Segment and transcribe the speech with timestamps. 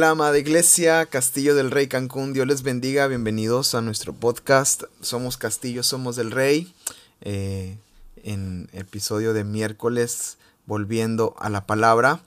[0.00, 4.84] Hola, amada iglesia, Castillo del Rey Cancún, Dios les bendiga, bienvenidos a nuestro podcast.
[5.02, 6.72] Somos Castillo, somos del Rey.
[7.20, 7.76] Eh,
[8.24, 12.22] en episodio de miércoles, volviendo a la palabra,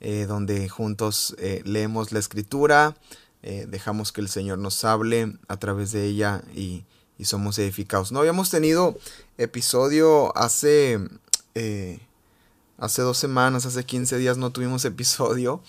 [0.00, 2.96] eh, donde juntos eh, leemos la escritura,
[3.42, 6.84] dejamos que el Señor nos hable a través de ella y,
[7.18, 8.10] y somos edificados.
[8.10, 8.96] No habíamos tenido
[9.36, 10.98] episodio hace,
[12.78, 15.60] hace dos semanas, hace 15 días no tuvimos episodio.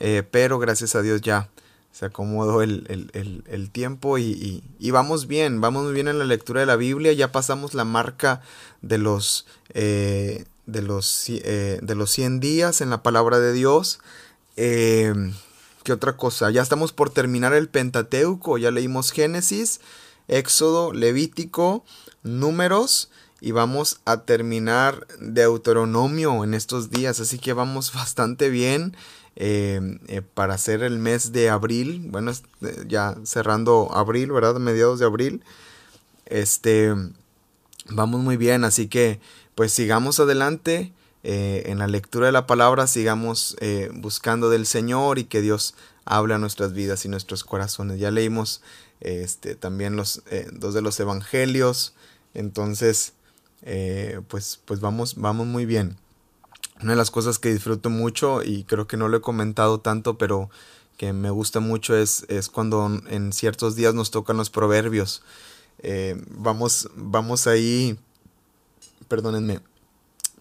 [0.00, 1.48] Eh, pero gracias a Dios ya
[1.92, 7.12] se acomodó el, tiempo y, vamos bien, vamos bien en la lectura de la Biblia,
[7.12, 8.40] ya pasamos la marca
[8.82, 14.00] de los, eh, de los, eh, de los 100 días en la palabra de Dios.
[14.56, 16.50] ¿Qué otra cosa?
[16.50, 19.80] Ya estamos por terminar el Pentateuco, ya leímos Génesis,
[20.26, 21.84] Éxodo, Levítico,
[22.22, 28.96] Números y vamos a terminar Deuteronomio en estos días, así que vamos bastante bien.
[29.36, 34.56] Eh, eh, para hacer el mes de abril, bueno, eh, ya cerrando abril, ¿verdad?
[34.56, 35.42] Mediados de abril.
[36.26, 36.94] Este,
[37.88, 39.20] vamos muy bien, así que
[39.54, 40.92] pues sigamos adelante
[41.26, 43.56] en la lectura de la palabra, sigamos
[43.94, 47.98] buscando del Señor y que Dios hable a nuestras vidas y nuestros corazones.
[47.98, 48.60] Ya leímos
[49.00, 51.94] este, también los dos de los evangelios,
[52.34, 53.14] entonces
[54.28, 55.96] pues, pues vamos, vamos muy bien.
[56.82, 60.18] Una de las cosas que disfruto mucho y creo que no lo he comentado tanto,
[60.18, 60.50] pero
[60.96, 65.22] que me gusta mucho es, es cuando en ciertos días nos tocan los proverbios.
[65.78, 67.98] Eh, vamos, vamos ahí,
[69.08, 69.60] perdónenme,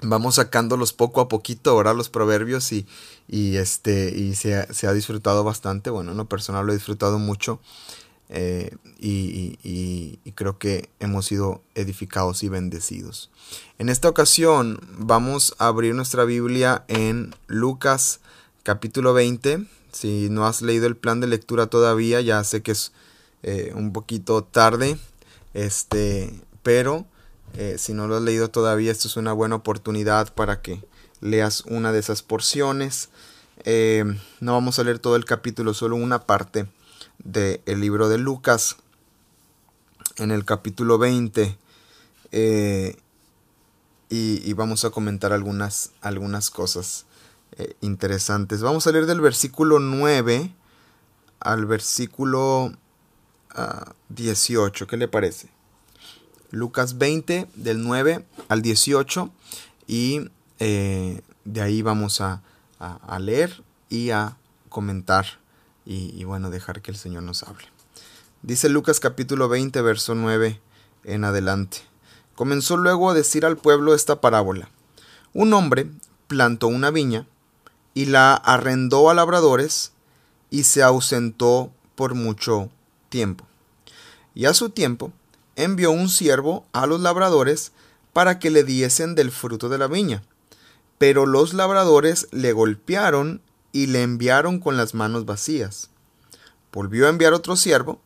[0.02, 2.86] vamos sacándolos poco a poquito, ahora los proverbios y,
[3.28, 5.90] y este, y se se ha disfrutado bastante.
[5.90, 7.60] Bueno, en lo personal lo he disfrutado mucho.
[8.36, 13.30] Eh, y, creo que hemos sido edificados y bendecidos.
[13.78, 18.20] En esta ocasión vamos a abrir nuestra Biblia en Lucas
[18.64, 19.68] capítulo 20.
[19.92, 22.92] Si no has leído el plan de lectura todavía, ya sé que es
[23.44, 24.98] eh, un poquito tarde,
[25.54, 26.34] este,
[26.64, 27.06] pero
[27.56, 30.84] eh, si no lo has leído todavía, esto es una buena oportunidad para que
[31.22, 33.10] leas una de esas porciones.
[34.40, 36.66] no vamos a leer todo el capítulo, solo una parte
[37.24, 38.78] del libro de Lucas,
[40.18, 41.58] en el capítulo 20.
[42.32, 42.98] Eh,
[44.10, 47.06] y, vamos a comentar algunas, algunas cosas
[47.58, 48.62] eh, interesantes.
[48.62, 50.54] Vamos a leer del versículo 9
[51.40, 52.74] al versículo
[54.10, 54.84] 18.
[54.84, 55.50] Ah, ¿Qué le parece?
[56.52, 59.32] Lucas 20 del 9 al 18
[59.88, 60.30] y
[60.60, 62.44] eh, de ahí vamos a,
[62.80, 64.38] a leer y a
[64.70, 65.40] comentar
[65.86, 67.66] y, bueno, dejar que el Señor nos hable.
[68.42, 70.60] Dice Lucas capítulo 20, verso 9
[71.04, 71.80] en adelante.
[72.36, 74.70] Comenzó luego a decir al pueblo esta parábola.
[75.34, 75.90] Un hombre
[76.28, 77.28] plantó una viña
[77.94, 79.92] y la arrendó a labradores
[80.50, 82.70] y se ausentó por mucho
[83.10, 83.46] tiempo.
[84.34, 85.12] Y a su tiempo
[85.56, 87.72] envió un siervo a los labradores
[88.14, 90.24] para que le diesen del fruto de la viña.
[90.98, 93.42] Pero los labradores le golpearon
[93.74, 95.90] y le enviaron con las manos vacías.
[96.72, 98.00] Volvió a enviar otro siervo,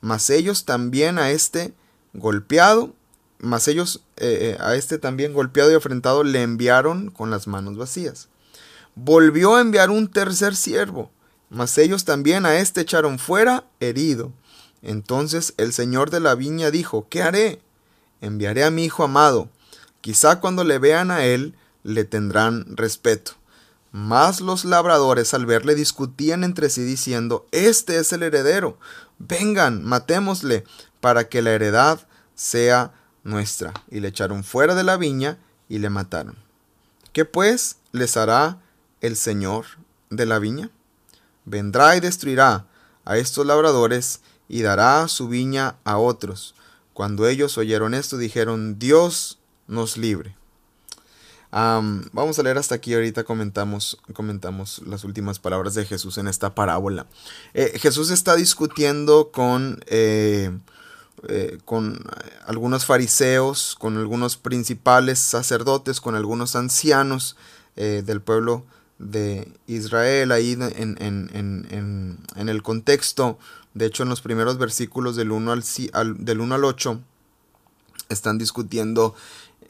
[0.00, 1.74] mas ellos también a este
[2.12, 2.94] golpeado,
[3.38, 7.76] mas ellos eh, eh, a este también golpeado y afrentado le enviaron con las manos
[7.76, 8.28] vacías.
[8.94, 11.10] Volvió a enviar un tercer siervo,
[11.50, 14.32] mas ellos también a este echaron fuera herido.
[14.82, 17.60] Entonces el señor de la viña dijo, ¿qué haré?
[18.20, 19.48] Enviaré a mi hijo amado.
[20.00, 23.32] Quizá cuando le vean a él le tendrán respeto.
[23.96, 28.76] Mas los labradores al verle discutían entre sí diciendo, Este es el heredero,
[29.20, 30.64] vengan, matémosle,
[31.00, 32.00] para que la heredad
[32.34, 33.72] sea nuestra.
[33.88, 35.38] Y le echaron fuera de la viña
[35.68, 36.34] y le mataron.
[37.12, 38.58] ¿Qué pues les hará
[39.00, 39.66] el Señor
[40.10, 40.70] de la viña?
[41.44, 42.66] Vendrá y destruirá
[43.04, 46.56] a estos labradores y dará su viña a otros.
[46.94, 49.38] Cuando ellos oyeron esto, dijeron, Dios
[49.68, 50.34] nos libre
[52.12, 56.54] vamos a leer hasta aquí, ahorita comentamos, comentamos las últimas palabras de Jesús en esta
[56.54, 57.06] parábola.
[57.54, 60.50] Eh, Jesús está discutiendo con, eh,
[61.28, 62.04] eh, con
[62.46, 67.36] algunos fariseos, con algunos principales sacerdotes, con algunos ancianos
[67.76, 68.64] del pueblo
[69.00, 73.36] de Israel, ahí en, en, el contexto,
[73.74, 75.52] de hecho en los primeros versículos del 1
[75.92, 77.00] al, del 1 al 8,
[78.10, 79.14] están discutiendo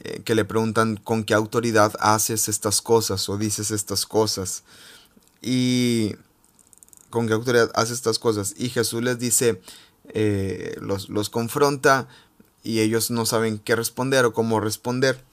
[0.05, 4.63] eh, que le preguntan con qué autoridad haces estas cosas o dices estas cosas.
[5.41, 6.15] Y
[7.09, 8.53] con qué autoridad haces estas cosas.
[8.55, 9.61] Y Jesús les dice,
[10.09, 12.07] eh, los, los confronta
[12.63, 15.23] y ellos no saben qué responder o cómo responder.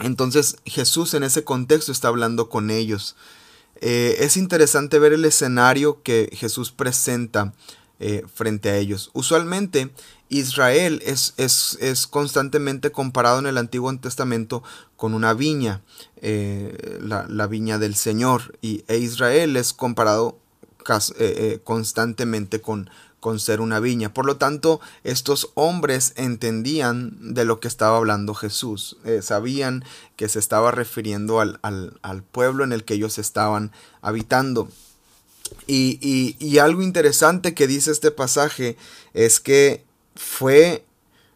[0.00, 3.14] Entonces Jesús en ese contexto está hablando con ellos.
[3.80, 7.52] eh, es interesante ver el escenario que Jesús presenta
[8.34, 9.10] frente a ellos.
[9.12, 9.92] Usualmente
[10.38, 14.62] Israel es, es, constantemente comparado en el Antiguo Testamento
[14.96, 15.82] con una viña,
[16.16, 20.38] eh, la, viña del Señor, y, e Israel es comparado
[21.64, 22.90] constantemente con,
[23.22, 24.12] con ser una viña.
[24.12, 28.96] Por lo tanto, estos hombres entendían de lo que estaba hablando Jesús.
[29.04, 29.84] Eh, sabían
[30.16, 33.70] que se estaba refiriendo al, pueblo en el que ellos estaban
[34.00, 34.68] habitando.
[35.68, 38.76] Y, algo interesante que dice este pasaje
[39.14, 40.84] es que fue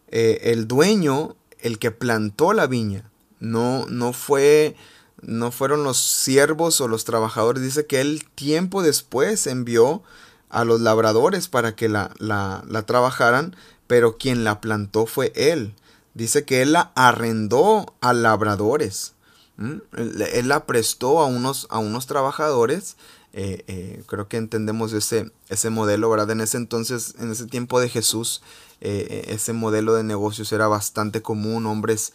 [0.09, 3.11] eh, el dueño el que plantó la viña.
[3.41, 4.77] No, no fue
[5.23, 7.63] no fueron los siervos o los trabajadores.
[7.63, 10.03] Dice que él tiempo después envió
[10.51, 13.57] a los labradores para que la, la, trabajaran,
[13.87, 15.75] pero quien la plantó fue él.
[16.15, 19.15] Dice que él la arrendó a labradores.
[19.59, 22.97] Él, la prestó a unos, a unos trabajadores.
[23.39, 26.31] Eh, eh, creo que entendemos ese, ese modelo, ¿verdad?
[26.31, 28.41] En ese entonces, en ese tiempo de Jesús,
[28.81, 31.67] eh, ese modelo de negocios era bastante común.
[31.67, 32.15] Hombres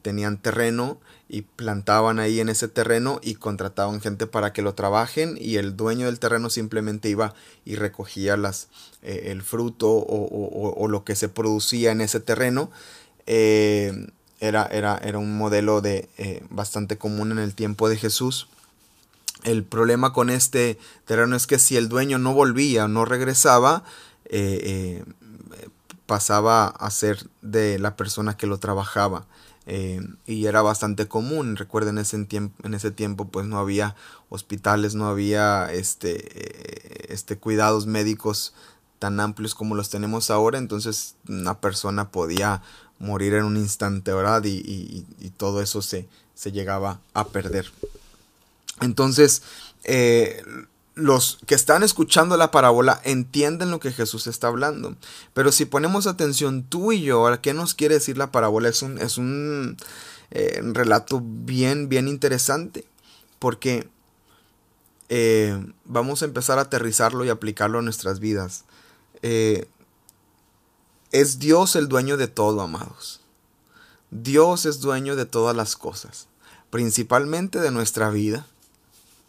[0.00, 5.36] tenían terreno y plantaban ahí en ese terreno y contrataban gente para que lo trabajen
[5.38, 7.34] y el dueño del terreno simplemente iba
[7.66, 8.68] y recogía las,
[9.02, 12.70] el fruto o, lo que se producía en ese terreno.
[13.26, 16.08] Era, era, era, un modelo de,
[16.48, 18.48] bastante común en el tiempo de Jesús.
[19.44, 23.84] El problema con este terreno es que si el dueño no volvía, no regresaba,
[26.06, 29.26] pasaba a ser de la persona que lo trabajaba.
[29.66, 31.56] Eh, y era bastante común.
[31.56, 33.96] Recuerden, ese en ese tiempo pues no había
[34.28, 38.54] hospitales, no había este, eh, este, cuidados médicos
[38.98, 40.58] tan amplios como los tenemos ahora.
[40.58, 42.62] Entonces una persona podía
[42.98, 44.42] morir en un instante, ¿verdad?
[44.44, 45.04] Y,
[45.36, 47.70] todo eso se, se, llegaba a perder.
[48.80, 49.42] Entonces,
[49.84, 50.42] eh,
[50.94, 54.96] los que están escuchando la parábola entienden lo que Jesús está hablando.
[55.32, 58.68] Pero si ponemos atención tú y yo, ¿a qué nos quiere decir la parábola?
[58.68, 59.76] Es un, es un
[60.30, 62.86] eh, relato bien, bien interesante.
[63.38, 63.88] Porque
[65.08, 68.64] eh, vamos a empezar a aterrizarlo y aplicarlo a nuestras vidas.
[71.14, 73.20] Es Dios el dueño de todo, amados.
[74.10, 76.28] Dios es dueño de todas las cosas,
[76.70, 78.46] principalmente de nuestra vida.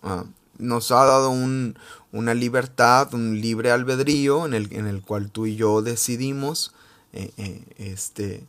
[0.05, 0.25] Ah,
[0.59, 1.77] nos ha dado un,
[2.11, 6.73] una libertad, un libre albedrío en el, en el, cual tú y yo decidimos
[7.11, 8.45] eh, eh, este,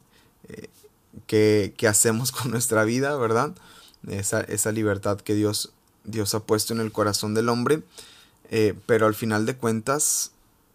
[0.48, 0.68] eh,
[1.26, 3.54] qué, hacemos con nuestra vida, ¿verdad?
[4.06, 5.72] Esa, esa libertad que Dios,
[6.04, 7.82] Dios, ha puesto en el corazón del hombre,
[8.86, 10.30] pero al final de cuentas,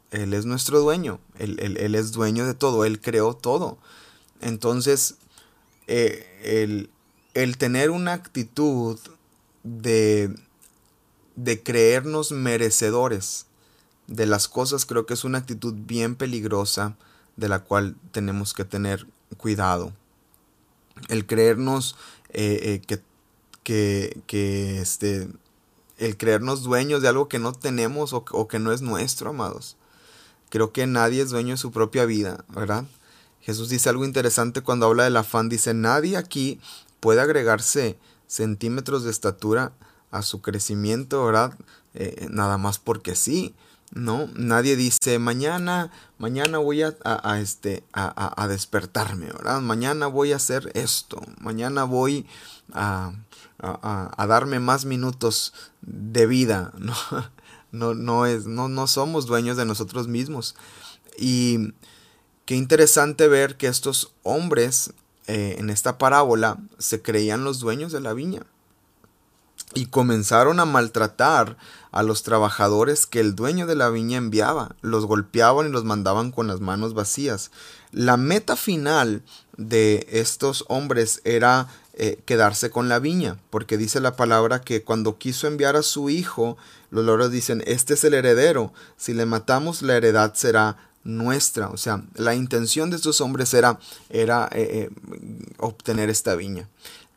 [0.09, 3.77] Él es nuestro dueño, Él, él, es dueño de todo, Él creó todo.
[4.41, 5.15] Entonces,
[5.87, 6.89] el,
[7.33, 8.99] el tener una actitud
[9.63, 10.35] de
[11.35, 13.45] de creernos merecedores
[14.07, 16.97] de las cosas creo que es una actitud bien peligrosa
[17.37, 19.07] de la cual tenemos que tener
[19.37, 19.93] cuidado.
[21.07, 21.95] El creernos
[22.29, 23.01] eh, eh,
[23.63, 25.29] que, que, este,
[25.97, 29.77] el creernos dueños de algo que no tenemos o, o, que no es nuestro, amados.
[30.49, 32.85] Creo que nadie es dueño de su propia vida, ¿verdad?
[33.39, 35.47] Jesús dice algo interesante cuando habla del afán.
[35.47, 36.59] Dice, nadie aquí
[36.99, 39.71] puede agregarse centímetros de estatura
[40.11, 41.57] a su crecimiento, ¿verdad?
[41.93, 43.55] Eh, nada más porque sí,
[43.93, 44.29] ¿no?
[44.35, 46.95] Nadie dice, mañana, mañana voy a,
[47.39, 49.61] este, a, despertarme, ¿verdad?
[49.61, 52.25] Mañana voy a hacer esto, mañana voy
[52.73, 53.13] a,
[54.17, 56.95] darme más minutos de vida, ¿no?
[57.71, 60.55] No, no, es, no, no somos dueños de nosotros mismos.
[61.17, 61.73] Y
[62.45, 64.93] qué interesante ver que estos hombres
[65.27, 68.45] eh, en esta parábola se creían los dueños de la viña
[69.73, 71.57] y comenzaron a maltratar
[71.91, 76.31] a los trabajadores que el dueño de la viña enviaba, los golpeaban y los mandaban
[76.31, 77.51] con las manos vacías.
[77.91, 79.23] La meta final
[79.57, 85.17] de estos hombres era eh, quedarse con la viña, porque dice la palabra que cuando
[85.17, 86.57] quiso enviar a su hijo,
[86.89, 91.69] los loros dicen, este es el heredero, si le matamos la heredad será nuestra.
[91.69, 96.69] O sea, la intención de estos hombres era, era eh, eh, obtener esta viña.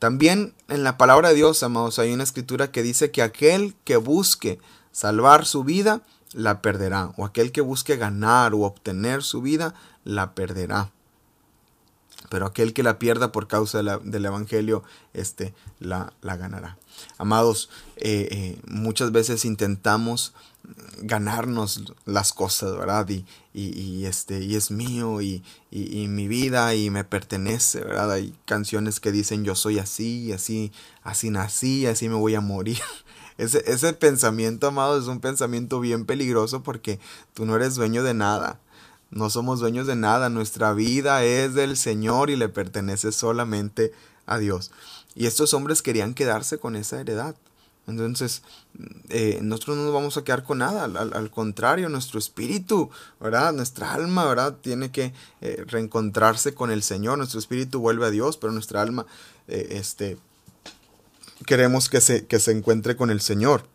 [0.04, 3.96] También en la palabra de Dios, amados, hay una escritura que dice que aquel que
[3.96, 4.58] busque
[4.92, 6.02] salvar su vida,
[6.34, 7.12] la perderá.
[7.16, 9.72] O aquel que busque ganar o obtener su vida,
[10.04, 10.90] la perderá.
[12.28, 16.78] Pero aquel que la pierda por causa del Evangelio, este, la, la ganará.
[17.18, 20.32] Amados, eh, eh, muchas veces intentamos
[21.02, 23.08] ganarnos las cosas, ¿verdad?
[23.08, 28.12] Y, y, este, y es mío y, y, mi vida y me pertenece, ¿verdad?
[28.12, 32.80] Hay canciones que dicen yo soy así, así, así nací, así me voy a morir.
[33.38, 36.98] ese, ese pensamiento, amado, es un pensamiento bien peligroso porque
[37.34, 38.60] tú no eres dueño de nada.
[39.14, 40.28] No somos dueños de nada.
[40.28, 43.92] Nuestra vida es del Señor y le pertenece solamente
[44.26, 44.72] a Dios.
[45.14, 47.36] Y estos hombres querían quedarse con esa heredad.
[47.86, 48.42] Entonces,
[49.10, 52.90] eh, nosotros no nos vamos a quedar con nada, al, contrario, nuestro espíritu,
[53.20, 53.52] ¿verdad?
[53.52, 54.56] Nuestra alma, ¿verdad?
[54.60, 59.06] Tiene que eh, reencontrarse con el Señor, nuestro espíritu vuelve a Dios, pero nuestra alma,
[59.48, 60.16] eh, este,
[61.46, 63.68] queremos que se, que se encuentre con el Señor.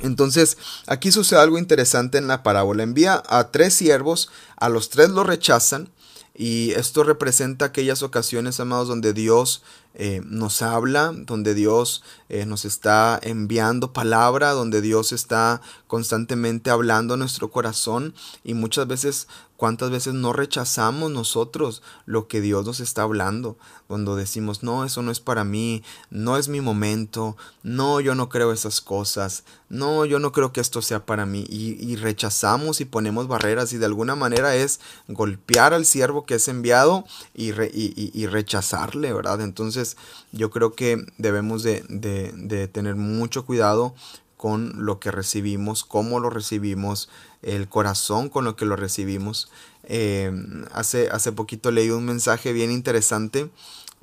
[0.00, 2.82] Entonces, aquí sucede algo interesante en la parábola.
[2.82, 5.90] Envía a tres siervos, a los tres lo rechazan,
[6.34, 9.62] y esto representa aquellas ocasiones, amados, donde Dios
[9.94, 17.14] eh, nos habla, donde Dios eh, nos está enviando palabra, donde Dios está constantemente hablando
[17.14, 19.26] a nuestro corazón y muchas veces
[19.58, 23.58] ¿Cuántas veces no rechazamos nosotros lo que Dios nos está hablando?
[23.88, 28.28] Cuando decimos, no, eso no es para mí, no es mi momento, no, yo no
[28.28, 31.44] creo esas cosas, no, yo no creo que esto sea para mí.
[31.48, 36.46] Y, rechazamos y ponemos barreras y de alguna manera es golpear al siervo que es
[36.46, 39.40] enviado y, y, rechazarle, ¿verdad?
[39.40, 39.96] Entonces
[40.30, 43.92] yo creo que debemos de, de tener mucho cuidado
[44.38, 47.10] con lo que recibimos, cómo lo recibimos,
[47.42, 49.50] el corazón con lo que lo recibimos.
[49.82, 50.32] Eh,
[50.72, 53.50] hace, hace poquito leí un mensaje bien interesante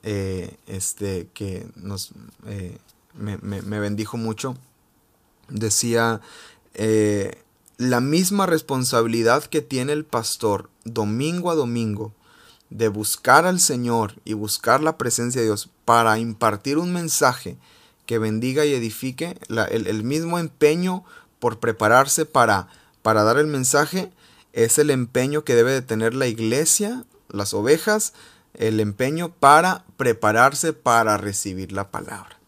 [0.04, 2.12] eh, este, que nos,
[2.48, 2.78] eh,
[3.14, 4.58] me, me, bendijo mucho.
[5.48, 6.20] Decía,
[7.78, 12.14] la misma responsabilidad que tiene el pastor domingo a domingo
[12.70, 17.58] de buscar al Señor y buscar la presencia de Dios para impartir un mensaje
[18.06, 21.04] que bendiga y edifique, el, el mismo empeño
[21.40, 22.68] por prepararse para
[23.06, 24.12] para dar el mensaje
[24.52, 28.14] es el empeño que debe de tener la iglesia, las ovejas,
[28.56, 32.40] el empeño para prepararse para recibir la palabra.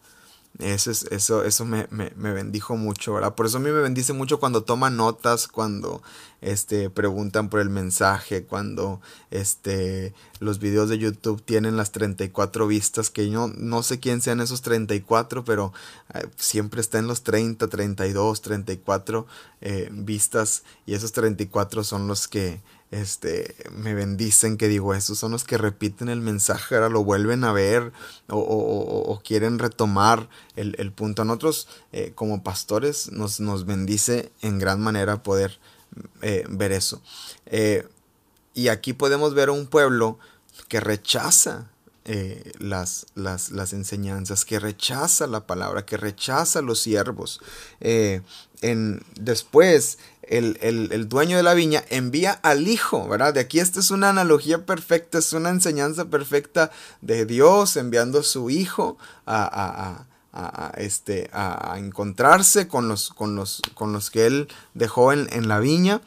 [0.58, 3.36] Eso, es, eso, eso me, me, me, bendijo mucho, ¿verdad?
[3.36, 6.02] Por eso a mí me bendice mucho cuando toman notas, cuando
[6.40, 9.00] este, preguntan por el mensaje, cuando
[9.30, 14.40] este, los videos de YouTube tienen las 34 vistas, que yo no sé quién sean
[14.40, 15.72] esos 34, pero
[16.14, 19.26] eh, siempre está en los 30, 32, 34
[19.90, 22.60] vistas y esos 34 son los que
[22.90, 27.44] este, me bendicen, que digo, esos son los que repiten el mensaje, ahora lo vuelven
[27.44, 27.92] a ver
[28.28, 31.22] o, quieren retomar el, punto.
[31.22, 35.58] A nosotros, eh, como pastores, nos, nos, bendice en gran manera poder
[36.22, 37.02] eh, ver eso.
[37.46, 37.86] Eh,
[38.54, 40.18] y aquí podemos ver a un pueblo
[40.68, 41.70] que rechaza
[42.58, 47.38] las, las, las, enseñanzas, que rechaza la palabra, que rechaza los siervos.
[47.80, 53.34] en, después el, dueño de la viña envía al hijo, ¿verdad?
[53.34, 56.70] De aquí esta es una analogía perfecta, es una enseñanza perfecta
[57.00, 60.04] de Dios enviando a su hijo a,
[60.76, 66.00] este, a encontrarse con los, con, los, con los que él dejó en, la viña.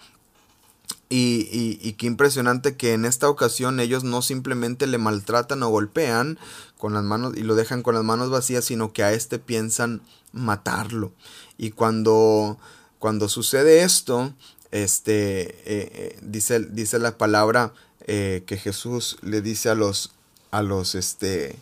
[1.10, 6.40] Y, y, qué impresionante que en esta ocasión ellos no simplemente le maltratan o golpean
[6.78, 10.02] con las manos y lo dejan con las manos vacías, sino que a este piensan
[10.32, 11.12] matarlo.
[11.58, 12.58] Y cuando
[13.02, 14.32] cuando sucede esto,
[14.70, 20.12] este, eh, eh, dice, la palabra eh, que Jesús le dice a los,
[20.52, 21.58] a los, este,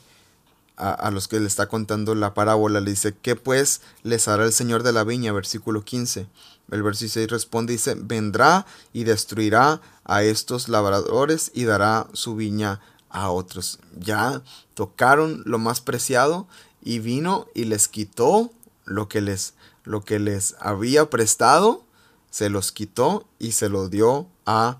[0.75, 4.51] a, los que le está contando la parábola, le dice, ¿qué pues les hará el
[4.51, 5.31] Señor de la viña?
[5.31, 6.27] Versículo 15.
[6.71, 12.81] El versículo 6 responde, dice, vendrá y destruirá a estos labradores y dará su viña
[13.09, 13.79] a otros.
[13.97, 14.41] Ya
[14.73, 16.49] tocaron lo más preciado
[16.83, 18.51] y vino y les quitó
[18.83, 19.53] lo que les
[19.89, 21.83] lo que les había prestado,
[22.29, 24.77] se los quitó y se lo dio a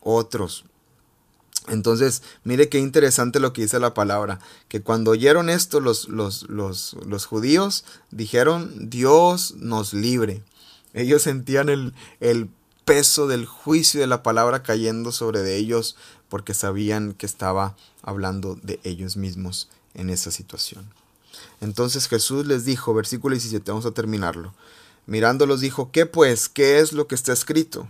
[0.00, 0.64] otros.
[1.66, 4.38] Entonces, mire qué interesante lo que dice la palabra,
[4.68, 10.44] que cuando oyeron esto los, los, los, los judíos dijeron, Dios nos libre.
[10.94, 12.48] Ellos sentían el, el
[12.84, 15.96] peso del juicio de la palabra cayendo sobre de ellos
[16.28, 21.01] porque sabían que estaba hablando de ellos mismos en esa situación.
[21.60, 24.54] Entonces Jesús les dijo, versículo 17, vamos a terminarlo.
[25.06, 26.48] Mirándolos dijo, ¿qué pues?
[26.48, 27.88] ¿Qué es lo que está escrito?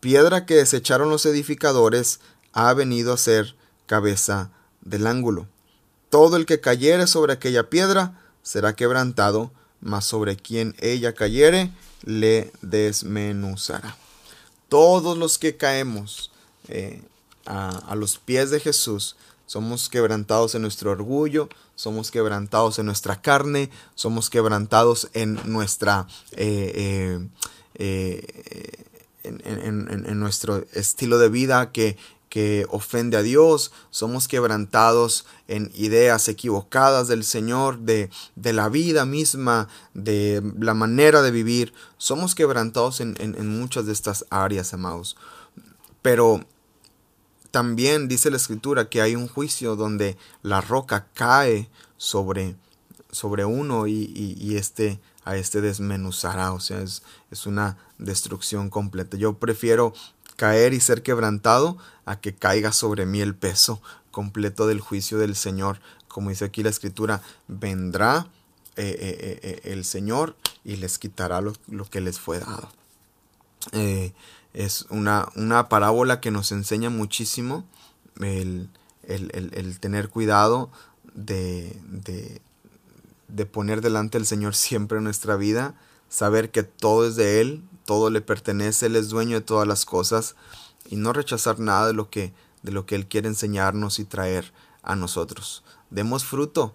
[0.00, 2.20] Piedra que desecharon los edificadores
[2.52, 3.54] ha venido a ser
[3.86, 5.46] cabeza del ángulo.
[6.10, 11.70] Todo el que cayere sobre aquella piedra será quebrantado, mas sobre quien ella cayere
[12.02, 13.96] le desmenuzará.
[14.68, 16.32] Todos los que caemos
[16.68, 17.02] eh,
[17.46, 19.16] a los pies de Jesús
[19.52, 26.06] somos quebrantados en nuestro orgullo, somos quebrantados en nuestra carne, somos quebrantados en nuestra...
[26.32, 27.20] Eh,
[27.74, 28.88] eh, eh,
[29.24, 31.98] en, nuestro estilo de vida que,
[32.30, 39.04] que ofende a Dios, somos quebrantados en ideas equivocadas del Señor, de, de la vida
[39.04, 45.16] misma, de la manera de vivir, somos quebrantados en, en muchas de estas áreas, amados.
[46.00, 46.44] Pero
[47.52, 51.68] también dice la escritura que hay un juicio donde la roca cae
[51.98, 52.56] sobre,
[53.10, 59.16] sobre uno y, y, este a este desmenuzará, o sea, es, es, una destrucción completa.
[59.16, 59.92] Yo prefiero
[60.34, 63.80] caer y ser quebrantado a que caiga sobre mí el peso
[64.10, 65.78] completo del juicio del Señor.
[66.08, 68.26] Como dice aquí la escritura, vendrá
[68.76, 72.68] eh, eh, eh, el Señor y les quitará lo, lo que les fue dado.
[74.54, 77.64] Es una, una, parábola que nos enseña muchísimo
[78.20, 78.68] el,
[79.02, 80.70] el, el tener cuidado
[81.14, 82.42] de, de,
[83.28, 85.74] de poner delante al Señor siempre en nuestra vida,
[86.08, 89.84] saber que todo es de Él, todo le pertenece, Él es dueño de todas las
[89.84, 90.36] cosas
[90.88, 92.32] y no rechazar nada de lo que,
[92.62, 95.64] de lo que Él quiere enseñarnos y traer a nosotros.
[95.90, 96.74] Demos fruto,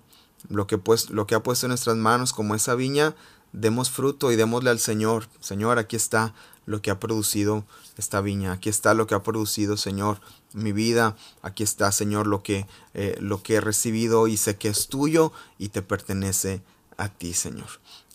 [0.50, 3.16] lo que, pues, lo que ha puesto en nuestras manos como esa viña,
[3.54, 5.28] demos fruto y démosle al Señor.
[5.40, 6.34] Señor, aquí está
[6.68, 7.66] lo que ha producido
[7.98, 10.22] esta viña, aquí está lo que ha producido, Señor,
[10.54, 14.68] mi vida, aquí está, Señor, lo que, eh, lo que he recibido y sé que
[14.68, 16.62] es tuyo y te pertenece
[16.98, 17.70] a ti, Señor.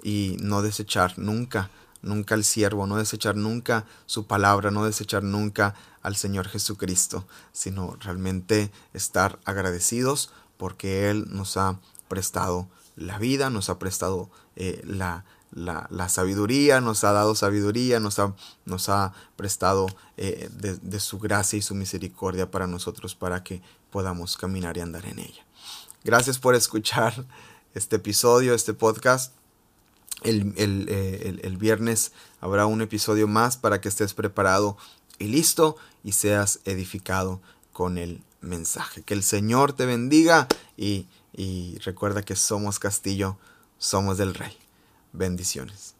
[0.05, 1.71] Y no desechar nunca
[2.03, 7.97] nunca al siervo, no desechar nunca su palabra, no desechar nunca al Señor Jesucristo, sino
[8.01, 11.79] realmente estar agradecidos porque Él nos ha
[12.09, 18.01] prestado la vida, nos ha prestado eh, la, la, la, sabiduría, nos ha dado sabiduría,
[18.01, 23.15] nos ha, nos ha prestado eh, de, de su gracia y su misericordia para nosotros,
[23.15, 25.45] para que podamos caminar y andar en ella.
[26.05, 27.27] Gracias por escuchar
[27.75, 29.35] este episodio, este podcast.
[30.25, 34.77] Eh, el, viernes habrá un episodio más para que estés preparado
[35.19, 37.41] y listo y seas edificado
[37.73, 39.03] con el mensaje.
[39.03, 43.37] Que el Señor te bendiga y, y recuerda que somos castillo,
[43.79, 44.62] somos del rey.
[45.13, 45.95] Bendiciones.